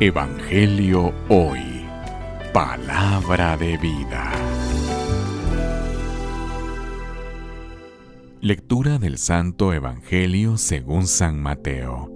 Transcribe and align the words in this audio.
Evangelio 0.00 1.12
Hoy. 1.28 1.60
Palabra 2.52 3.56
de 3.56 3.76
vida. 3.76 4.32
Lectura 8.40 8.98
del 8.98 9.18
Santo 9.18 9.72
Evangelio 9.72 10.56
según 10.56 11.06
San 11.06 11.40
Mateo. 11.40 12.10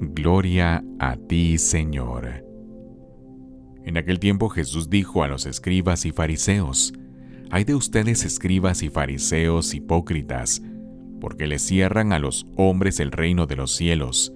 Gloria 0.00 0.82
a 0.98 1.16
ti, 1.16 1.58
Señor. 1.58 2.46
En 3.84 3.98
aquel 3.98 4.18
tiempo 4.18 4.48
Jesús 4.48 4.88
dijo 4.88 5.22
a 5.22 5.28
los 5.28 5.44
escribas 5.44 6.06
y 6.06 6.12
fariseos, 6.12 6.94
Hay 7.50 7.64
de 7.64 7.74
ustedes 7.74 8.24
escribas 8.24 8.82
y 8.82 8.88
fariseos 8.88 9.74
hipócritas, 9.74 10.62
porque 11.20 11.46
les 11.46 11.60
cierran 11.60 12.12
a 12.14 12.18
los 12.18 12.46
hombres 12.56 12.98
el 13.00 13.10
reino 13.10 13.46
de 13.46 13.56
los 13.56 13.72
cielos. 13.72 14.32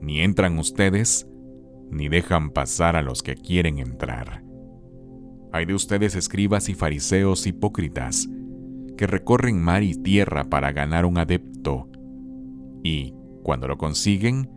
Ni 0.00 0.20
entran 0.20 0.58
ustedes, 0.58 1.26
ni 1.92 2.08
dejan 2.08 2.50
pasar 2.50 2.96
a 2.96 3.02
los 3.02 3.22
que 3.22 3.36
quieren 3.36 3.78
entrar. 3.78 4.42
Hay 5.52 5.66
de 5.66 5.74
ustedes 5.74 6.16
escribas 6.16 6.68
y 6.70 6.74
fariseos 6.74 7.46
hipócritas, 7.46 8.28
que 8.96 9.06
recorren 9.06 9.62
mar 9.62 9.82
y 9.82 9.94
tierra 9.94 10.44
para 10.44 10.72
ganar 10.72 11.04
un 11.04 11.18
adepto, 11.18 11.88
y, 12.82 13.14
cuando 13.42 13.68
lo 13.68 13.76
consiguen, 13.76 14.50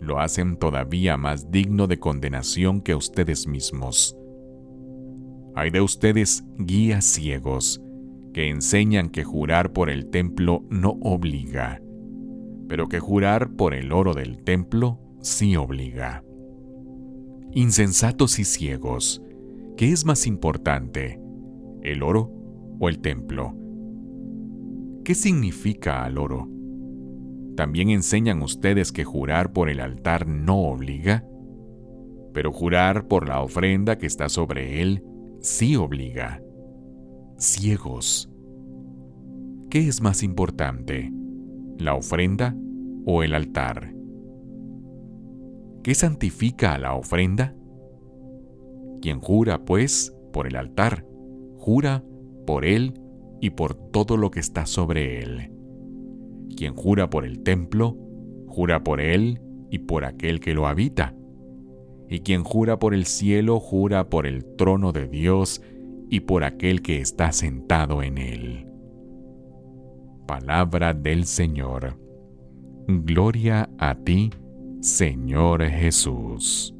lo 0.00 0.18
hacen 0.18 0.56
todavía 0.56 1.16
más 1.16 1.50
digno 1.50 1.86
de 1.86 2.00
condenación 2.00 2.80
que 2.80 2.96
ustedes 2.96 3.46
mismos. 3.46 4.16
Hay 5.54 5.70
de 5.70 5.80
ustedes 5.80 6.44
guías 6.58 7.04
ciegos, 7.04 7.80
que 8.34 8.48
enseñan 8.48 9.10
que 9.10 9.22
jurar 9.22 9.72
por 9.72 9.88
el 9.90 10.10
templo 10.10 10.64
no 10.68 10.98
obliga, 11.02 11.80
pero 12.68 12.88
que 12.88 12.98
jurar 12.98 13.52
por 13.52 13.74
el 13.74 13.92
oro 13.92 14.14
del 14.14 14.42
templo 14.42 14.98
sí 15.20 15.54
obliga 15.54 16.24
insensatos 17.54 18.38
y 18.38 18.44
ciegos, 18.44 19.22
¿qué 19.76 19.92
es 19.92 20.04
más 20.04 20.26
importante, 20.26 21.20
el 21.82 22.02
oro 22.02 22.30
o 22.80 22.88
el 22.88 23.00
templo? 23.00 23.54
¿Qué 25.04 25.14
significa 25.14 26.04
al 26.04 26.18
oro? 26.18 26.48
¿También 27.56 27.90
enseñan 27.90 28.42
ustedes 28.42 28.92
que 28.92 29.04
jurar 29.04 29.52
por 29.52 29.68
el 29.68 29.80
altar 29.80 30.26
no 30.26 30.62
obliga? 30.62 31.26
Pero 32.32 32.52
jurar 32.52 33.08
por 33.08 33.28
la 33.28 33.42
ofrenda 33.42 33.98
que 33.98 34.06
está 34.06 34.28
sobre 34.28 34.80
él 34.80 35.04
sí 35.40 35.76
obliga. 35.76 36.40
Ciegos. 37.36 38.30
¿Qué 39.68 39.88
es 39.88 40.00
más 40.00 40.22
importante, 40.22 41.12
la 41.78 41.94
ofrenda 41.94 42.56
o 43.04 43.22
el 43.22 43.34
altar? 43.34 43.91
¿Qué 45.82 45.94
santifica 45.94 46.74
a 46.74 46.78
la 46.78 46.94
ofrenda? 46.94 47.54
Quien 49.00 49.20
jura, 49.20 49.64
pues, 49.64 50.16
por 50.32 50.46
el 50.46 50.56
altar, 50.56 51.04
jura 51.56 52.04
por 52.46 52.64
él 52.64 52.94
y 53.40 53.50
por 53.50 53.74
todo 53.74 54.16
lo 54.16 54.30
que 54.30 54.40
está 54.40 54.66
sobre 54.66 55.20
él. 55.20 55.52
Quien 56.56 56.74
jura 56.74 57.10
por 57.10 57.24
el 57.24 57.42
templo, 57.42 57.96
jura 58.46 58.84
por 58.84 59.00
él 59.00 59.40
y 59.70 59.80
por 59.80 60.04
aquel 60.04 60.38
que 60.38 60.54
lo 60.54 60.68
habita. 60.68 61.16
Y 62.08 62.20
quien 62.20 62.44
jura 62.44 62.78
por 62.78 62.94
el 62.94 63.06
cielo, 63.06 63.58
jura 63.58 64.08
por 64.08 64.26
el 64.26 64.44
trono 64.56 64.92
de 64.92 65.08
Dios 65.08 65.62
y 66.08 66.20
por 66.20 66.44
aquel 66.44 66.82
que 66.82 67.00
está 67.00 67.32
sentado 67.32 68.02
en 68.02 68.18
él. 68.18 68.66
Palabra 70.28 70.94
del 70.94 71.24
Señor. 71.24 71.98
Gloria 72.86 73.70
a 73.78 73.94
ti, 73.94 74.30
Jesús. 75.70 76.74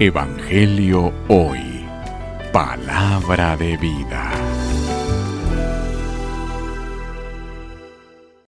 Evangelio 0.00 1.12
hoy. 1.28 1.86
Palabra 2.52 3.56
de 3.56 3.76
vida. 3.76 4.41